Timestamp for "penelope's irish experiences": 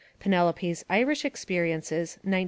0.19-2.13